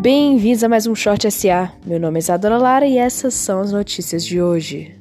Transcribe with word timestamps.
Bem-vindos 0.00 0.64
a 0.64 0.68
mais 0.68 0.86
um 0.86 0.94
Short 0.94 1.30
SA. 1.30 1.74
Meu 1.84 2.00
nome 2.00 2.18
é 2.18 2.20
Isadora 2.20 2.56
Lara 2.56 2.86
e 2.86 2.96
essas 2.96 3.34
são 3.34 3.60
as 3.60 3.70
notícias 3.70 4.24
de 4.24 4.40
hoje. 4.40 4.98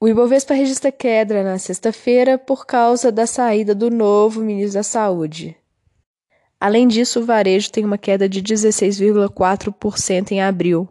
O 0.00 0.08
Ibovespa 0.08 0.54
registra 0.54 0.90
queda 0.90 1.44
na 1.44 1.56
sexta-feira 1.56 2.36
por 2.36 2.66
causa 2.66 3.12
da 3.12 3.28
saída 3.28 3.76
do 3.76 3.92
novo 3.92 4.40
ministro 4.40 4.80
da 4.80 4.82
Saúde. 4.82 5.56
Além 6.58 6.88
disso, 6.88 7.20
o 7.20 7.24
varejo 7.24 7.70
tem 7.70 7.84
uma 7.84 7.96
queda 7.96 8.28
de 8.28 8.42
16,4% 8.42 10.32
em 10.32 10.42
abril, 10.42 10.88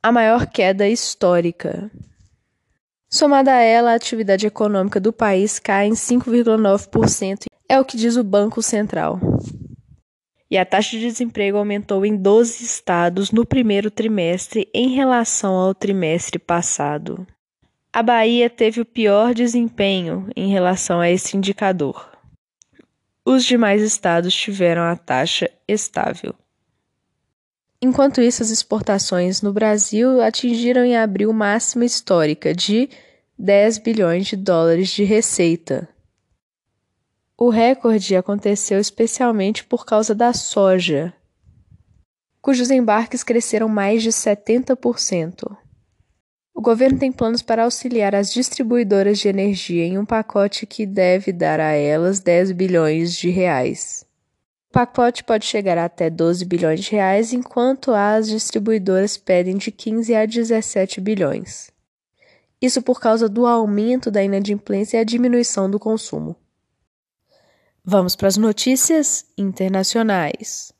a 0.00 0.12
maior 0.12 0.46
queda 0.46 0.88
histórica. 0.88 1.90
Somada 3.10 3.52
a 3.52 3.60
ela, 3.60 3.90
a 3.90 3.96
atividade 3.96 4.46
econômica 4.46 5.00
do 5.00 5.12
país 5.12 5.58
cai 5.58 5.88
em 5.88 5.92
5,9%, 5.92 7.46
é 7.68 7.80
o 7.80 7.84
que 7.84 7.96
diz 7.96 8.16
o 8.16 8.24
Banco 8.24 8.62
Central. 8.62 9.18
E 10.50 10.58
a 10.58 10.64
taxa 10.64 10.90
de 10.90 11.00
desemprego 11.00 11.56
aumentou 11.56 12.04
em 12.04 12.16
12 12.16 12.64
estados 12.64 13.30
no 13.30 13.46
primeiro 13.46 13.90
trimestre 13.90 14.68
em 14.72 14.94
relação 14.94 15.54
ao 15.54 15.74
trimestre 15.74 16.38
passado. 16.38 17.26
A 17.92 18.02
Bahia 18.02 18.50
teve 18.50 18.80
o 18.80 18.84
pior 18.84 19.34
desempenho 19.34 20.28
em 20.36 20.50
relação 20.50 21.00
a 21.00 21.10
esse 21.10 21.36
indicador. 21.36 22.10
Os 23.24 23.44
demais 23.44 23.82
estados 23.82 24.34
tiveram 24.34 24.82
a 24.82 24.96
taxa 24.96 25.50
estável. 25.66 26.34
Enquanto 27.80 28.20
isso, 28.20 28.42
as 28.42 28.50
exportações 28.50 29.42
no 29.42 29.52
Brasil 29.52 30.20
atingiram 30.20 30.84
em 30.84 30.96
abril 30.96 31.32
máxima 31.32 31.84
histórica 31.84 32.54
de 32.54 32.88
10 33.38 33.78
bilhões 33.78 34.26
de 34.26 34.36
dólares 34.36 34.90
de 34.90 35.04
receita. 35.04 35.88
O 37.46 37.50
recorde 37.50 38.16
aconteceu 38.16 38.80
especialmente 38.80 39.64
por 39.64 39.84
causa 39.84 40.14
da 40.14 40.32
soja, 40.32 41.12
cujos 42.40 42.70
embarques 42.70 43.22
cresceram 43.22 43.68
mais 43.68 44.02
de 44.02 44.08
70%. 44.08 45.54
O 46.54 46.62
governo 46.62 46.98
tem 46.98 47.12
planos 47.12 47.42
para 47.42 47.64
auxiliar 47.64 48.14
as 48.14 48.32
distribuidoras 48.32 49.18
de 49.18 49.28
energia 49.28 49.84
em 49.84 49.98
um 49.98 50.06
pacote 50.06 50.64
que 50.64 50.86
deve 50.86 51.32
dar 51.32 51.60
a 51.60 51.72
elas 51.72 52.18
10 52.18 52.52
bilhões 52.52 53.14
de 53.14 53.28
reais. 53.28 54.06
O 54.70 54.72
pacote 54.72 55.22
pode 55.22 55.44
chegar 55.44 55.76
até 55.76 56.08
12 56.08 56.46
bilhões 56.46 56.80
de 56.80 56.92
reais, 56.92 57.34
enquanto 57.34 57.92
as 57.92 58.26
distribuidoras 58.26 59.18
pedem 59.18 59.58
de 59.58 59.70
15 59.70 60.14
a 60.14 60.24
17 60.24 60.98
bilhões. 60.98 61.70
Isso 62.58 62.80
por 62.80 62.98
causa 62.98 63.28
do 63.28 63.44
aumento 63.44 64.10
da 64.10 64.24
inadimplência 64.24 64.96
e 64.96 65.00
a 65.00 65.04
diminuição 65.04 65.70
do 65.70 65.78
consumo. 65.78 66.34
Vamos 67.86 68.16
para 68.16 68.28
as 68.28 68.38
notícias 68.38 69.26
internacionais. 69.36 70.72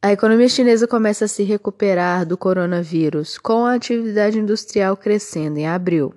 A 0.00 0.12
economia 0.12 0.48
chinesa 0.48 0.86
começa 0.86 1.24
a 1.24 1.28
se 1.28 1.42
recuperar 1.42 2.24
do 2.24 2.38
coronavírus, 2.38 3.38
com 3.38 3.66
a 3.66 3.74
atividade 3.74 4.38
industrial 4.38 4.96
crescendo 4.96 5.58
em 5.58 5.66
abril. 5.66 6.14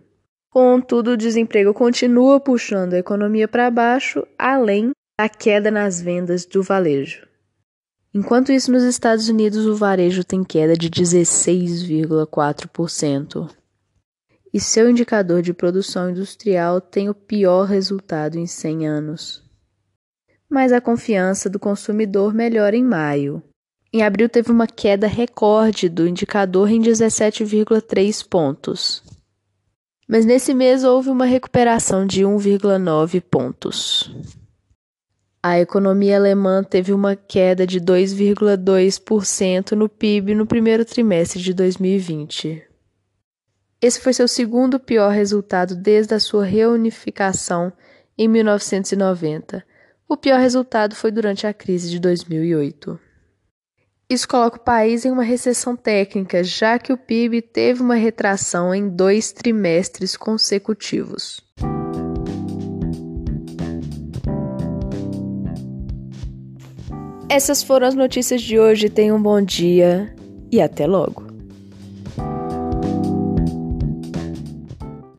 Contudo, 0.51 1.13
o 1.13 1.17
desemprego 1.17 1.73
continua 1.73 2.39
puxando 2.39 2.93
a 2.93 2.99
economia 2.99 3.47
para 3.47 3.71
baixo, 3.71 4.23
além 4.37 4.91
da 5.19 5.27
queda 5.27 5.71
nas 5.71 5.99
vendas 5.99 6.45
do 6.45 6.61
varejo. 6.61 7.25
Enquanto 8.13 8.51
isso, 8.51 8.71
nos 8.71 8.83
Estados 8.83 9.27
Unidos, 9.27 9.65
o 9.65 9.75
varejo 9.75 10.23
tem 10.23 10.43
queda 10.43 10.75
de 10.75 10.87
16,4%. 10.87 13.60
E 14.53 14.59
seu 14.59 14.89
indicador 14.89 15.41
de 15.41 15.53
produção 15.53 16.09
industrial 16.09 16.81
tem 16.81 17.09
o 17.09 17.15
pior 17.15 17.63
resultado 17.63 18.37
em 18.37 18.45
100 18.45 18.87
anos. 18.87 19.43
Mas 20.49 20.73
a 20.73 20.81
confiança 20.81 21.49
do 21.49 21.57
consumidor 21.57 22.33
melhora 22.33 22.75
em 22.75 22.83
maio. 22.83 23.41
Em 23.93 24.03
abril 24.03 24.27
teve 24.27 24.51
uma 24.51 24.67
queda 24.67 25.07
recorde 25.07 25.87
do 25.87 26.05
indicador 26.05 26.69
em 26.69 26.81
17,3 26.81 28.27
pontos. 28.27 29.01
Mas 30.07 30.25
nesse 30.25 30.53
mês 30.53 30.83
houve 30.83 31.09
uma 31.09 31.25
recuperação 31.25 32.05
de 32.05 32.23
1,9 32.23 33.21
pontos. 33.21 34.13
A 35.41 35.59
economia 35.59 36.17
alemã 36.17 36.61
teve 36.61 36.91
uma 36.91 37.15
queda 37.15 37.65
de 37.65 37.79
2,2% 37.79 39.71
no 39.71 39.87
PIB 39.87 40.35
no 40.35 40.45
primeiro 40.45 40.83
trimestre 40.83 41.41
de 41.41 41.53
2020. 41.53 42.70
Esse 43.81 43.99
foi 43.99 44.13
seu 44.13 44.27
segundo 44.27 44.79
pior 44.79 45.09
resultado 45.09 45.75
desde 45.75 46.13
a 46.13 46.19
sua 46.19 46.45
reunificação 46.45 47.73
em 48.15 48.27
1990. 48.27 49.65
O 50.07 50.15
pior 50.15 50.39
resultado 50.39 50.95
foi 50.95 51.09
durante 51.09 51.47
a 51.47 51.53
crise 51.53 51.89
de 51.89 51.99
2008. 51.99 52.99
Isso 54.07 54.27
coloca 54.27 54.57
o 54.57 54.63
país 54.63 55.03
em 55.03 55.09
uma 55.09 55.23
recessão 55.23 55.75
técnica, 55.75 56.43
já 56.43 56.77
que 56.77 56.93
o 56.93 56.97
PIB 56.97 57.41
teve 57.41 57.81
uma 57.81 57.95
retração 57.95 58.75
em 58.75 58.87
dois 58.87 59.31
trimestres 59.31 60.15
consecutivos. 60.15 61.41
Essas 67.27 67.63
foram 67.63 67.87
as 67.87 67.95
notícias 67.95 68.41
de 68.41 68.59
hoje. 68.59 68.89
Tenham 68.89 69.17
um 69.17 69.23
bom 69.23 69.41
dia 69.41 70.13
e 70.51 70.61
até 70.61 70.85
logo. 70.85 71.30